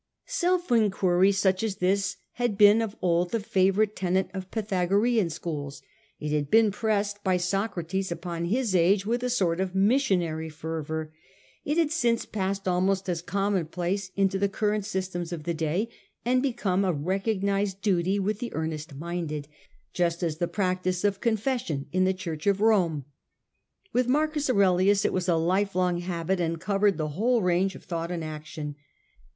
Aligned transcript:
Self 0.25 0.71
enquiry 0.71 1.31
such 1.31 1.61
as 1.61 1.75
this 1.75 2.17
had 2.31 2.57
been 2.57 2.81
of 2.81 2.95
old 3.03 3.29
the 3.29 3.39
favourite 3.39 3.95
tenet 3.95 4.31
of 4.33 4.49
Pythagorean 4.49 5.29
schools, 5.29 5.83
it 6.19 6.31
had 6.31 6.49
been 6.49 6.71
pressed 6.71 7.23
by 7.23 7.37
Socrates 7.37 8.11
upon 8.11 8.45
his 8.45 8.73
age 8.73 9.05
with 9.05 9.21
a 9.21 9.29
sort 9.29 9.59
of 9.59 9.75
missionary 9.75 10.49
fervour, 10.49 11.13
it 11.63 11.77
had 11.77 11.91
since 11.91 12.25
passed 12.25 12.67
almost 12.67 13.07
as 13.09 13.19
a 13.19 13.23
commonplace 13.25 14.09
into 14.15 14.39
the 14.39 14.49
current 14.49 14.85
systems 14.87 15.31
of 15.31 15.43
the 15.43 15.53
day, 15.53 15.87
and 16.25 16.41
become 16.41 16.83
a 16.83 16.91
recognised 16.91 17.79
duty 17.83 18.17
with 18.17 18.39
the 18.39 18.51
earnest 18.55 18.95
minded, 18.95 19.47
just 19.93 20.23
as 20.23 20.37
the 20.37 20.47
practice 20.47 21.03
of 21.03 21.21
con 21.21 21.37
fession 21.37 21.85
in 21.91 22.05
the 22.05 22.11
Church 22.15 22.47
of 22.47 22.59
Rome. 22.59 23.05
With 23.93 24.07
M. 24.07 24.15
Aurelius 24.15 25.05
it 25.05 25.13
was 25.13 25.29
a 25.29 25.35
lifelong 25.35 25.99
habit, 25.99 26.39
and 26.39 26.59
covered 26.59 26.97
the 26.97 27.09
whole 27.09 27.43
range 27.43 27.75
of 27.75 27.81
Medit. 27.81 27.83
V. 27.83 27.87
thought 27.89 28.11
and 28.11 28.23
action. 28.23 28.75